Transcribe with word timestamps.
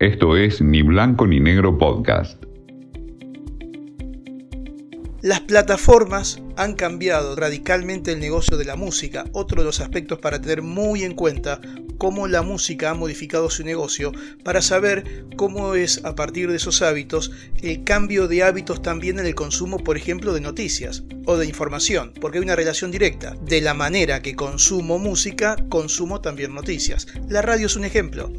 Esto 0.00 0.34
es 0.34 0.62
Ni 0.62 0.80
Blanco 0.80 1.26
ni 1.26 1.40
Negro 1.40 1.76
Podcast. 1.76 2.42
Las 5.20 5.40
plataformas 5.40 6.40
han 6.56 6.72
cambiado 6.72 7.36
radicalmente 7.36 8.12
el 8.12 8.18
negocio 8.20 8.56
de 8.56 8.64
la 8.64 8.76
música, 8.76 9.26
otro 9.32 9.60
de 9.60 9.66
los 9.66 9.80
aspectos 9.80 10.18
para 10.18 10.40
tener 10.40 10.62
muy 10.62 11.02
en 11.02 11.14
cuenta 11.14 11.60
cómo 11.98 12.28
la 12.28 12.40
música 12.40 12.88
ha 12.88 12.94
modificado 12.94 13.50
su 13.50 13.62
negocio, 13.62 14.12
para 14.42 14.62
saber 14.62 15.26
cómo 15.36 15.74
es 15.74 16.02
a 16.02 16.14
partir 16.14 16.48
de 16.48 16.56
esos 16.56 16.80
hábitos 16.80 17.30
el 17.62 17.84
cambio 17.84 18.26
de 18.26 18.42
hábitos 18.42 18.80
también 18.80 19.18
en 19.18 19.26
el 19.26 19.34
consumo, 19.34 19.84
por 19.84 19.98
ejemplo, 19.98 20.32
de 20.32 20.40
noticias 20.40 21.04
o 21.26 21.36
de 21.36 21.44
información, 21.44 22.14
porque 22.22 22.38
hay 22.38 22.44
una 22.44 22.56
relación 22.56 22.90
directa. 22.90 23.36
De 23.42 23.60
la 23.60 23.74
manera 23.74 24.22
que 24.22 24.34
consumo 24.34 24.98
música, 24.98 25.56
consumo 25.68 26.22
también 26.22 26.54
noticias. 26.54 27.06
La 27.28 27.42
radio 27.42 27.66
es 27.66 27.76
un 27.76 27.84
ejemplo 27.84 28.32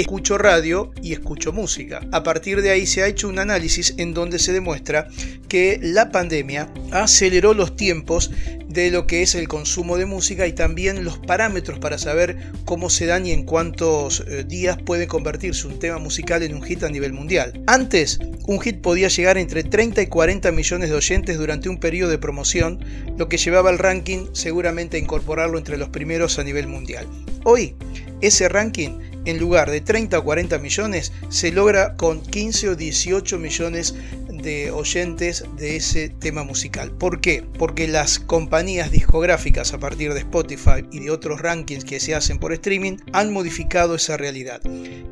escucho 0.00 0.38
radio 0.38 0.92
y 1.02 1.12
escucho 1.12 1.52
música. 1.52 2.00
A 2.12 2.22
partir 2.22 2.62
de 2.62 2.70
ahí 2.70 2.86
se 2.86 3.02
ha 3.02 3.08
hecho 3.08 3.28
un 3.28 3.38
análisis 3.38 3.94
en 3.98 4.14
donde 4.14 4.38
se 4.38 4.52
demuestra 4.52 5.08
que 5.48 5.80
la 5.82 6.10
pandemia 6.10 6.72
aceleró 6.92 7.52
los 7.52 7.74
tiempos 7.74 8.30
de 8.68 8.90
lo 8.90 9.06
que 9.06 9.22
es 9.22 9.34
el 9.34 9.48
consumo 9.48 9.96
de 9.96 10.06
música 10.06 10.46
y 10.46 10.52
también 10.52 11.04
los 11.04 11.18
parámetros 11.18 11.78
para 11.78 11.98
saber 11.98 12.52
cómo 12.64 12.90
se 12.90 13.06
dan 13.06 13.26
y 13.26 13.32
en 13.32 13.44
cuántos 13.44 14.24
eh, 14.28 14.44
días 14.44 14.78
puede 14.80 15.06
convertirse 15.06 15.66
un 15.66 15.78
tema 15.78 15.98
musical 15.98 16.42
en 16.42 16.54
un 16.54 16.62
hit 16.62 16.82
a 16.84 16.90
nivel 16.90 17.12
mundial. 17.12 17.62
Antes, 17.66 18.20
un 18.46 18.60
hit 18.60 18.80
podía 18.80 19.08
llegar 19.08 19.38
entre 19.38 19.64
30 19.64 20.02
y 20.02 20.06
40 20.06 20.52
millones 20.52 20.90
de 20.90 20.96
oyentes 20.96 21.38
durante 21.38 21.68
un 21.68 21.80
periodo 21.80 22.10
de 22.10 22.18
promoción, 22.18 22.78
lo 23.16 23.28
que 23.28 23.38
llevaba 23.38 23.70
al 23.70 23.78
ranking 23.78 24.26
seguramente 24.32 24.96
a 24.96 25.00
incorporarlo 25.00 25.58
entre 25.58 25.78
los 25.78 25.88
primeros 25.88 26.38
a 26.38 26.44
nivel 26.44 26.66
mundial. 26.66 27.06
Hoy, 27.44 27.74
ese 28.20 28.48
ranking 28.48 28.98
en 29.28 29.38
lugar 29.38 29.70
de 29.70 29.82
30 29.82 30.18
o 30.18 30.24
40 30.24 30.58
millones, 30.58 31.12
se 31.28 31.52
logra 31.52 31.96
con 31.96 32.22
15 32.22 32.70
o 32.70 32.76
18 32.76 33.38
millones 33.38 33.94
de 34.42 34.70
oyentes 34.70 35.44
de 35.56 35.76
ese 35.76 36.08
tema 36.08 36.44
musical. 36.44 36.90
¿Por 36.90 37.20
qué? 37.20 37.44
Porque 37.58 37.88
las 37.88 38.18
compañías 38.18 38.90
discográficas 38.90 39.72
a 39.72 39.78
partir 39.78 40.14
de 40.14 40.20
Spotify 40.20 40.84
y 40.90 41.00
de 41.00 41.10
otros 41.10 41.40
rankings 41.40 41.84
que 41.84 42.00
se 42.00 42.14
hacen 42.14 42.38
por 42.38 42.52
streaming 42.52 42.98
han 43.12 43.32
modificado 43.32 43.94
esa 43.94 44.16
realidad. 44.16 44.60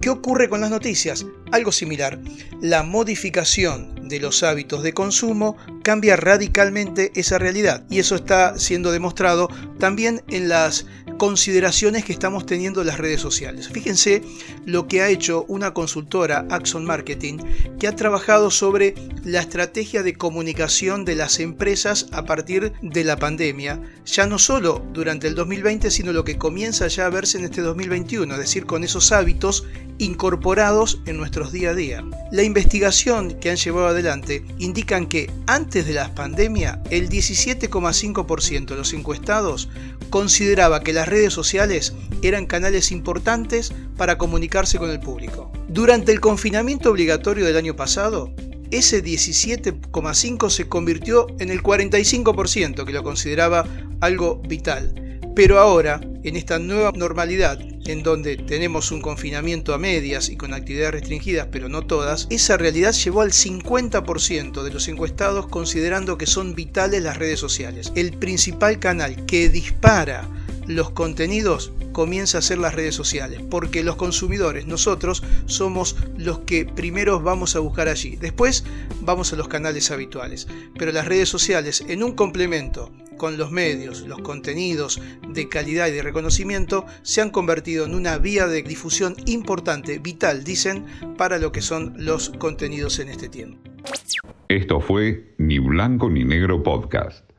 ¿Qué 0.00 0.10
ocurre 0.10 0.48
con 0.48 0.60
las 0.60 0.70
noticias? 0.70 1.26
Algo 1.52 1.72
similar. 1.72 2.18
La 2.60 2.82
modificación 2.82 4.08
de 4.08 4.20
los 4.20 4.42
hábitos 4.42 4.82
de 4.82 4.92
consumo 4.92 5.56
cambia 5.82 6.16
radicalmente 6.16 7.12
esa 7.14 7.38
realidad 7.38 7.84
y 7.88 7.98
eso 7.98 8.16
está 8.16 8.58
siendo 8.58 8.92
demostrado 8.92 9.48
también 9.78 10.22
en 10.28 10.48
las 10.48 10.86
consideraciones 11.22 12.04
que 12.04 12.12
estamos 12.12 12.46
teniendo 12.46 12.82
las 12.82 12.98
redes 12.98 13.20
sociales. 13.20 13.68
Fíjense 13.68 14.22
lo 14.66 14.88
que 14.88 15.02
ha 15.02 15.08
hecho 15.08 15.44
una 15.46 15.72
consultora, 15.72 16.48
Axon 16.50 16.84
Marketing, 16.84 17.38
que 17.78 17.86
ha 17.86 17.94
trabajado 17.94 18.50
sobre 18.50 18.96
la 19.22 19.38
estrategia 19.38 20.02
de 20.02 20.14
comunicación 20.14 21.04
de 21.04 21.14
las 21.14 21.38
empresas 21.38 22.08
a 22.10 22.24
partir 22.24 22.72
de 22.82 23.04
la 23.04 23.18
pandemia, 23.18 23.80
ya 24.04 24.26
no 24.26 24.40
solo 24.40 24.84
durante 24.92 25.28
el 25.28 25.36
2020, 25.36 25.92
sino 25.92 26.12
lo 26.12 26.24
que 26.24 26.38
comienza 26.38 26.88
ya 26.88 27.06
a 27.06 27.10
verse 27.10 27.38
en 27.38 27.44
este 27.44 27.60
2021, 27.60 28.34
es 28.34 28.40
decir, 28.40 28.66
con 28.66 28.82
esos 28.82 29.12
hábitos 29.12 29.64
incorporados 29.98 31.00
en 31.06 31.16
nuestros 31.16 31.52
día 31.52 31.70
a 31.70 31.74
día. 31.74 32.04
La 32.32 32.42
investigación 32.42 33.38
que 33.38 33.50
han 33.50 33.56
llevado 33.56 33.88
adelante 33.88 34.44
indican 34.58 35.06
que 35.06 35.30
antes 35.46 35.86
de 35.86 35.92
la 35.92 36.12
pandemia 36.14 36.82
el 36.90 37.08
17,5% 37.08 38.66
de 38.66 38.76
los 38.76 38.92
encuestados 38.92 39.68
consideraba 40.10 40.82
que 40.82 40.92
las 40.92 41.08
redes 41.12 41.32
sociales 41.32 41.92
eran 42.22 42.46
canales 42.46 42.90
importantes 42.90 43.72
para 43.96 44.18
comunicarse 44.18 44.78
con 44.78 44.90
el 44.90 44.98
público. 44.98 45.52
Durante 45.68 46.10
el 46.10 46.20
confinamiento 46.20 46.90
obligatorio 46.90 47.44
del 47.44 47.56
año 47.56 47.76
pasado, 47.76 48.34
ese 48.70 49.04
17,5 49.04 50.50
se 50.50 50.68
convirtió 50.68 51.26
en 51.38 51.50
el 51.50 51.62
45% 51.62 52.84
que 52.84 52.92
lo 52.92 53.02
consideraba 53.02 53.66
algo 54.00 54.40
vital. 54.48 55.20
Pero 55.34 55.58
ahora, 55.58 56.00
en 56.24 56.36
esta 56.36 56.58
nueva 56.58 56.92
normalidad, 56.94 57.58
en 57.86 58.02
donde 58.02 58.36
tenemos 58.36 58.92
un 58.92 59.00
confinamiento 59.00 59.74
a 59.74 59.78
medias 59.78 60.28
y 60.28 60.36
con 60.36 60.54
actividades 60.54 60.92
restringidas, 60.92 61.48
pero 61.50 61.68
no 61.68 61.82
todas, 61.82 62.26
esa 62.30 62.56
realidad 62.56 62.92
llevó 62.92 63.22
al 63.22 63.32
50% 63.32 64.62
de 64.62 64.70
los 64.70 64.88
encuestados 64.88 65.48
considerando 65.48 66.18
que 66.18 66.26
son 66.26 66.54
vitales 66.54 67.02
las 67.02 67.18
redes 67.18 67.40
sociales. 67.40 67.92
El 67.94 68.18
principal 68.18 68.78
canal 68.78 69.26
que 69.26 69.48
dispara 69.48 70.28
los 70.66 70.90
contenidos 70.90 71.72
comienza 71.92 72.38
a 72.38 72.42
ser 72.42 72.58
las 72.58 72.74
redes 72.74 72.94
sociales, 72.94 73.40
porque 73.50 73.82
los 73.82 73.96
consumidores, 73.96 74.66
nosotros, 74.66 75.22
somos 75.46 75.96
los 76.16 76.40
que 76.40 76.64
primero 76.64 77.20
vamos 77.20 77.56
a 77.56 77.60
buscar 77.60 77.88
allí, 77.88 78.16
después 78.16 78.64
vamos 79.00 79.32
a 79.32 79.36
los 79.36 79.48
canales 79.48 79.90
habituales, 79.90 80.48
pero 80.78 80.92
las 80.92 81.06
redes 81.06 81.28
sociales 81.28 81.84
en 81.88 82.02
un 82.02 82.12
complemento 82.12 82.90
con 83.16 83.36
los 83.38 83.52
medios, 83.52 84.00
los 84.00 84.20
contenidos 84.20 85.00
de 85.28 85.48
calidad 85.48 85.86
y 85.86 85.92
de 85.92 86.02
reconocimiento 86.02 86.86
se 87.02 87.20
han 87.20 87.30
convertido 87.30 87.84
en 87.84 87.94
una 87.94 88.18
vía 88.18 88.48
de 88.48 88.62
difusión 88.62 89.14
importante, 89.26 89.98
vital, 89.98 90.42
dicen, 90.42 90.86
para 91.16 91.38
lo 91.38 91.52
que 91.52 91.62
son 91.62 91.94
los 91.98 92.30
contenidos 92.30 92.98
en 92.98 93.08
este 93.08 93.28
tiempo. 93.28 93.60
Esto 94.48 94.80
fue 94.80 95.34
Ni 95.38 95.58
Blanco 95.58 96.10
ni 96.10 96.24
Negro 96.24 96.62
Podcast. 96.62 97.31